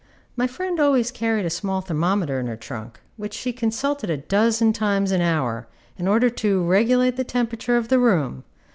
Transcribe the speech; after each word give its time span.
My 0.35 0.47
friend 0.47 0.79
always 0.79 1.11
carried 1.11 1.45
a 1.45 1.51
small 1.51 1.79
thermometer 1.81 2.39
in 2.39 2.47
her 2.47 2.55
trunk, 2.55 2.99
which 3.17 3.35
she 3.35 3.53
consulted 3.53 4.09
a 4.09 4.17
dozen 4.17 4.73
times 4.73 5.11
an 5.11 5.21
hour, 5.21 5.67
in 5.95 6.07
order 6.07 6.31
to 6.31 6.63
regulate 6.63 7.17
the 7.17 7.23
temperature 7.23 7.77
of 7.77 7.89
the 7.89 7.99
room. 7.99 8.43